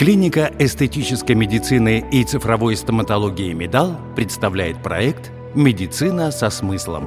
Клиника 0.00 0.50
эстетической 0.58 1.32
медицины 1.32 2.02
и 2.10 2.24
цифровой 2.24 2.74
стоматологии 2.74 3.52
«Медал» 3.52 3.98
представляет 4.16 4.82
проект 4.82 5.30
«Медицина 5.54 6.30
со 6.30 6.48
смыслом». 6.48 7.06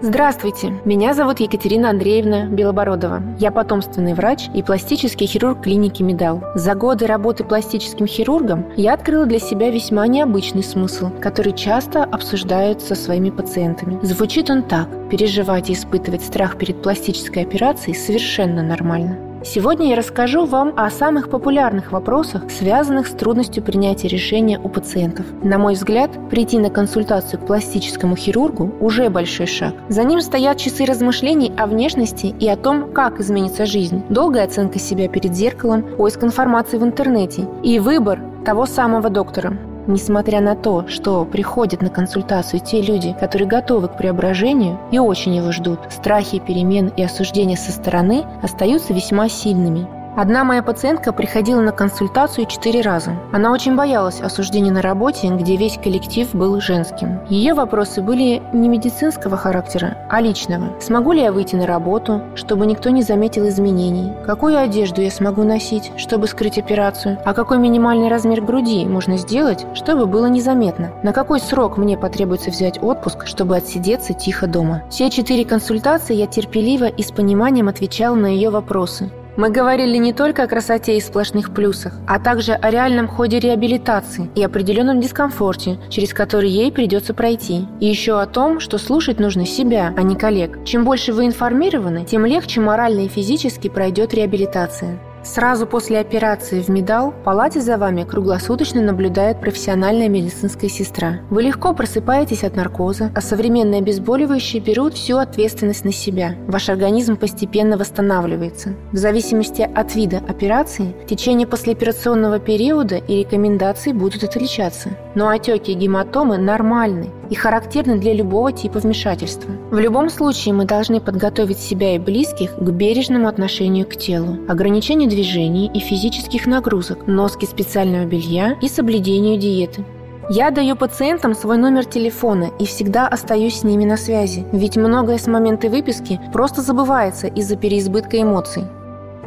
Здравствуйте, 0.00 0.72
меня 0.86 1.12
зовут 1.12 1.40
Екатерина 1.40 1.90
Андреевна 1.90 2.46
Белобородова. 2.46 3.22
Я 3.38 3.50
потомственный 3.50 4.14
врач 4.14 4.48
и 4.54 4.62
пластический 4.62 5.26
хирург 5.26 5.64
клиники 5.64 6.02
«Медал». 6.02 6.42
За 6.54 6.74
годы 6.74 7.06
работы 7.06 7.44
пластическим 7.44 8.06
хирургом 8.06 8.72
я 8.74 8.94
открыла 8.94 9.26
для 9.26 9.38
себя 9.38 9.70
весьма 9.70 10.06
необычный 10.06 10.64
смысл, 10.64 11.10
который 11.20 11.52
часто 11.52 12.04
обсуждают 12.04 12.80
со 12.80 12.94
своими 12.94 13.28
пациентами. 13.28 13.98
Звучит 14.00 14.48
он 14.48 14.62
так. 14.62 14.88
Переживать 15.10 15.68
и 15.68 15.74
испытывать 15.74 16.24
страх 16.24 16.56
перед 16.56 16.80
пластической 16.80 17.42
операцией 17.42 17.94
совершенно 17.94 18.62
нормально. 18.62 19.29
Сегодня 19.42 19.88
я 19.88 19.96
расскажу 19.96 20.44
вам 20.44 20.74
о 20.76 20.90
самых 20.90 21.30
популярных 21.30 21.92
вопросах, 21.92 22.42
связанных 22.50 23.06
с 23.06 23.12
трудностью 23.12 23.62
принятия 23.62 24.06
решения 24.06 24.58
у 24.58 24.68
пациентов. 24.68 25.24
На 25.42 25.56
мой 25.56 25.74
взгляд, 25.74 26.10
прийти 26.28 26.58
на 26.58 26.68
консультацию 26.68 27.40
к 27.40 27.46
пластическому 27.46 28.16
хирургу 28.16 28.70
уже 28.80 29.08
большой 29.08 29.46
шаг. 29.46 29.74
За 29.88 30.04
ним 30.04 30.20
стоят 30.20 30.58
часы 30.58 30.84
размышлений 30.84 31.52
о 31.56 31.66
внешности 31.66 32.34
и 32.38 32.46
о 32.48 32.56
том, 32.56 32.92
как 32.92 33.18
изменится 33.18 33.64
жизнь, 33.64 34.02
долгая 34.10 34.44
оценка 34.44 34.78
себя 34.78 35.08
перед 35.08 35.34
зеркалом, 35.34 35.84
поиск 35.96 36.22
информации 36.22 36.76
в 36.76 36.84
интернете 36.84 37.48
и 37.62 37.78
выбор 37.78 38.20
того 38.44 38.66
самого 38.66 39.08
доктора. 39.08 39.56
Несмотря 39.90 40.40
на 40.40 40.54
то, 40.54 40.86
что 40.86 41.24
приходят 41.24 41.82
на 41.82 41.90
консультацию 41.90 42.60
те 42.60 42.80
люди, 42.80 43.12
которые 43.18 43.48
готовы 43.48 43.88
к 43.88 43.96
преображению 43.96 44.78
и 44.92 45.00
очень 45.00 45.34
его 45.34 45.50
ждут, 45.50 45.80
страхи 45.90 46.38
перемен 46.38 46.92
и 46.96 47.02
осуждения 47.02 47.56
со 47.56 47.72
стороны 47.72 48.24
остаются 48.40 48.94
весьма 48.94 49.28
сильными. 49.28 49.99
Одна 50.16 50.42
моя 50.42 50.62
пациентка 50.62 51.12
приходила 51.12 51.60
на 51.60 51.70
консультацию 51.70 52.46
четыре 52.46 52.80
раза. 52.80 53.12
Она 53.32 53.52
очень 53.52 53.76
боялась 53.76 54.20
осуждения 54.20 54.72
на 54.72 54.82
работе, 54.82 55.28
где 55.28 55.56
весь 55.56 55.78
коллектив 55.78 56.28
был 56.34 56.60
женским. 56.60 57.20
Ее 57.28 57.54
вопросы 57.54 58.02
были 58.02 58.42
не 58.52 58.68
медицинского 58.68 59.36
характера, 59.36 59.96
а 60.08 60.20
личного. 60.20 60.80
Смогу 60.80 61.12
ли 61.12 61.22
я 61.22 61.32
выйти 61.32 61.54
на 61.54 61.66
работу, 61.66 62.22
чтобы 62.34 62.66
никто 62.66 62.90
не 62.90 63.02
заметил 63.02 63.46
изменений? 63.48 64.12
Какую 64.26 64.58
одежду 64.58 65.00
я 65.00 65.10
смогу 65.10 65.44
носить, 65.44 65.92
чтобы 65.96 66.26
скрыть 66.26 66.58
операцию? 66.58 67.18
А 67.24 67.32
какой 67.32 67.58
минимальный 67.58 68.08
размер 68.08 68.42
груди 68.42 68.84
можно 68.86 69.16
сделать, 69.16 69.64
чтобы 69.74 70.06
было 70.06 70.26
незаметно? 70.26 70.90
На 71.04 71.12
какой 71.12 71.38
срок 71.38 71.76
мне 71.76 71.96
потребуется 71.96 72.50
взять 72.50 72.82
отпуск, 72.82 73.26
чтобы 73.26 73.56
отсидеться 73.56 74.12
тихо 74.12 74.48
дома? 74.48 74.82
Все 74.90 75.08
четыре 75.08 75.44
консультации 75.44 76.14
я 76.16 76.26
терпеливо 76.26 76.86
и 76.86 77.02
с 77.02 77.12
пониманием 77.12 77.68
отвечала 77.68 78.16
на 78.16 78.26
ее 78.26 78.50
вопросы. 78.50 79.10
Мы 79.36 79.50
говорили 79.50 79.96
не 79.96 80.12
только 80.12 80.42
о 80.42 80.46
красоте 80.46 80.96
и 80.96 81.00
сплошных 81.00 81.54
плюсах, 81.54 81.94
а 82.06 82.18
также 82.18 82.52
о 82.52 82.70
реальном 82.70 83.08
ходе 83.08 83.38
реабилитации 83.38 84.30
и 84.34 84.42
определенном 84.42 85.00
дискомфорте, 85.00 85.78
через 85.88 86.12
который 86.12 86.50
ей 86.50 86.72
придется 86.72 87.14
пройти. 87.14 87.66
И 87.80 87.86
еще 87.86 88.20
о 88.20 88.26
том, 88.26 88.60
что 88.60 88.78
слушать 88.78 89.20
нужно 89.20 89.46
себя, 89.46 89.94
а 89.96 90.02
не 90.02 90.16
коллег. 90.16 90.64
Чем 90.64 90.84
больше 90.84 91.12
вы 91.12 91.26
информированы, 91.26 92.04
тем 92.04 92.26
легче 92.26 92.60
морально 92.60 93.00
и 93.00 93.08
физически 93.08 93.68
пройдет 93.68 94.14
реабилитация. 94.14 94.98
Сразу 95.22 95.66
после 95.66 95.98
операции 95.98 96.62
в 96.62 96.68
Медал 96.68 97.10
в 97.10 97.24
палате 97.24 97.60
за 97.60 97.76
вами 97.76 98.04
круглосуточно 98.04 98.80
наблюдает 98.80 99.40
профессиональная 99.40 100.08
медицинская 100.08 100.70
сестра. 100.70 101.20
Вы 101.28 101.42
легко 101.42 101.74
просыпаетесь 101.74 102.42
от 102.42 102.56
наркоза, 102.56 103.10
а 103.14 103.20
современные 103.20 103.80
обезболивающие 103.80 104.62
берут 104.62 104.94
всю 104.94 105.18
ответственность 105.18 105.84
на 105.84 105.92
себя. 105.92 106.36
Ваш 106.46 106.68
организм 106.68 107.16
постепенно 107.16 107.76
восстанавливается. 107.76 108.74
В 108.92 108.96
зависимости 108.96 109.62
от 109.62 109.94
вида 109.94 110.22
операции, 110.26 110.94
течение 111.06 111.46
послеоперационного 111.46 112.38
периода 112.38 112.96
и 112.96 113.20
рекомендаций 113.20 113.92
будут 113.92 114.24
отличаться. 114.24 114.90
Но 115.14 115.28
отеки 115.28 115.72
и 115.72 115.74
гематомы 115.74 116.38
нормальны 116.38 117.10
и 117.30 117.34
характерны 117.34 117.98
для 117.98 118.12
любого 118.12 118.52
типа 118.52 118.80
вмешательства. 118.80 119.52
В 119.70 119.78
любом 119.78 120.10
случае 120.10 120.52
мы 120.54 120.64
должны 120.64 121.00
подготовить 121.00 121.58
себя 121.58 121.94
и 121.94 121.98
близких 121.98 122.54
к 122.56 122.70
бережному 122.70 123.28
отношению 123.28 123.86
к 123.86 123.96
телу, 123.96 124.38
ограничению 124.48 125.08
движений 125.10 125.70
и 125.74 125.80
физических 125.80 126.46
нагрузок, 126.46 127.06
носки 127.06 127.44
специального 127.44 128.06
белья 128.06 128.56
и 128.62 128.68
соблюдению 128.68 129.38
диеты. 129.38 129.84
Я 130.30 130.50
даю 130.50 130.76
пациентам 130.76 131.34
свой 131.34 131.58
номер 131.58 131.84
телефона 131.84 132.50
и 132.58 132.64
всегда 132.64 133.08
остаюсь 133.08 133.58
с 133.58 133.64
ними 133.64 133.84
на 133.84 133.96
связи, 133.96 134.46
ведь 134.52 134.76
многое 134.76 135.18
с 135.18 135.26
момента 135.26 135.68
выписки 135.68 136.20
просто 136.32 136.62
забывается 136.62 137.26
из-за 137.26 137.56
переизбытка 137.56 138.22
эмоций. 138.22 138.62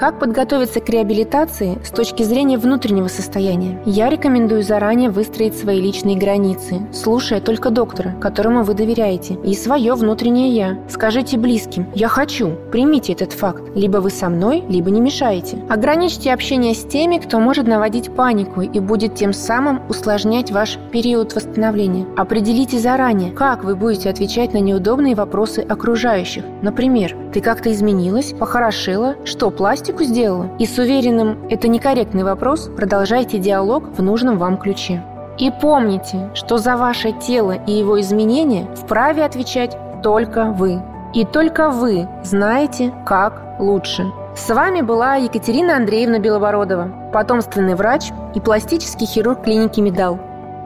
Как 0.00 0.18
подготовиться 0.18 0.80
к 0.80 0.88
реабилитации 0.88 1.78
с 1.84 1.90
точки 1.90 2.22
зрения 2.22 2.56
внутреннего 2.56 3.08
состояния? 3.08 3.82
Я 3.84 4.08
рекомендую 4.08 4.62
заранее 4.62 5.10
выстроить 5.10 5.54
свои 5.54 5.78
личные 5.78 6.16
границы, 6.16 6.80
слушая 6.90 7.42
только 7.42 7.68
доктора, 7.68 8.14
которому 8.18 8.62
вы 8.62 8.72
доверяете, 8.72 9.34
и 9.44 9.52
свое 9.52 9.92
внутреннее 9.92 10.56
«я». 10.56 10.78
Скажите 10.88 11.36
близким 11.36 11.86
«я 11.94 12.08
хочу», 12.08 12.52
примите 12.72 13.12
этот 13.12 13.34
факт. 13.34 13.62
Либо 13.74 13.98
вы 13.98 14.08
со 14.08 14.30
мной, 14.30 14.64
либо 14.70 14.90
не 14.90 15.02
мешаете. 15.02 15.58
Ограничьте 15.68 16.32
общение 16.32 16.74
с 16.74 16.82
теми, 16.82 17.18
кто 17.18 17.38
может 17.38 17.66
наводить 17.66 18.10
панику 18.16 18.62
и 18.62 18.80
будет 18.80 19.16
тем 19.16 19.34
самым 19.34 19.82
усложнять 19.90 20.50
ваш 20.50 20.78
период 20.90 21.34
восстановления. 21.34 22.06
Определите 22.16 22.78
заранее, 22.78 23.32
как 23.32 23.64
вы 23.64 23.76
будете 23.76 24.08
отвечать 24.08 24.54
на 24.54 24.60
неудобные 24.60 25.14
вопросы 25.14 25.60
окружающих. 25.60 26.44
Например, 26.62 27.14
«ты 27.34 27.42
как-то 27.42 27.70
изменилась, 27.70 28.32
похорошела, 28.32 29.16
что, 29.26 29.50
пластик 29.50 29.89
диагностику 29.90 30.04
сделала? 30.04 30.48
И 30.58 30.66
с 30.66 30.78
уверенным 30.78 31.38
«это 31.50 31.68
некорректный 31.68 32.24
вопрос» 32.24 32.70
продолжайте 32.76 33.38
диалог 33.38 33.84
в 33.96 34.02
нужном 34.02 34.38
вам 34.38 34.56
ключе. 34.56 35.02
И 35.38 35.50
помните, 35.50 36.30
что 36.34 36.58
за 36.58 36.76
ваше 36.76 37.12
тело 37.12 37.52
и 37.66 37.72
его 37.72 38.00
изменения 38.00 38.66
вправе 38.74 39.24
отвечать 39.24 39.76
только 40.02 40.46
вы. 40.46 40.82
И 41.14 41.24
только 41.24 41.70
вы 41.70 42.08
знаете, 42.22 42.92
как 43.06 43.42
лучше. 43.58 44.04
С 44.36 44.48
вами 44.54 44.80
была 44.80 45.16
Екатерина 45.16 45.76
Андреевна 45.76 46.18
Белобородова, 46.18 47.10
потомственный 47.12 47.74
врач 47.74 48.10
и 48.34 48.40
пластический 48.40 49.06
хирург 49.06 49.42
клиники 49.42 49.80
«Медал». 49.80 50.18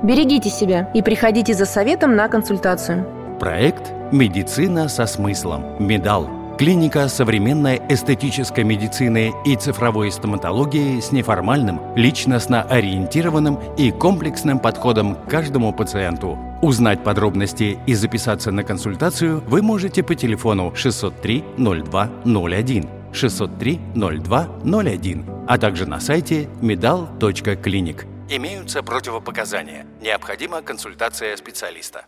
Берегите 0.03 0.51
себя 0.51 0.91
и 0.93 1.03
приходите 1.03 1.55
за 1.55 1.65
советом 1.65 2.15
на 2.15 2.29
консультацию. 2.29 3.07
Проект 3.41 3.91
«Медицина 4.13 4.89
со 4.89 5.07
смыслом. 5.07 5.65
Медал» 5.79 6.44
Клиника 6.59 7.09
современной 7.09 7.83
эстетической 7.89 8.63
медицины 8.63 9.33
и 9.45 9.57
цифровой 9.57 10.13
стоматологии 10.13 11.01
с 11.01 11.11
неформальным, 11.11 11.81
личностно 11.97 12.63
ориентированным 12.63 13.59
и 13.77 13.91
комплексным 13.91 14.61
подходом 14.61 15.17
к 15.17 15.29
каждому 15.29 15.73
пациенту. 15.73 16.39
Узнать 16.63 17.03
подробности 17.03 17.77
и 17.87 17.95
записаться 17.95 18.53
на 18.53 18.63
консультацию 18.63 19.43
вы 19.49 19.63
можете 19.63 20.05
по 20.05 20.15
телефону 20.15 20.73
603 20.77 21.45
02 21.59 22.11
01 22.25 22.89
603 23.13 23.81
02 23.95 24.49
01, 24.65 25.27
а 25.49 25.59
также 25.59 25.87
на 25.87 25.99
сайте 25.99 26.49
medal.clinic. 26.63 28.07
Имеются 28.31 28.85
противопоказания. 28.85 29.87
Необходима 30.01 30.63
консультация 30.63 31.37
специалиста. 31.37 32.07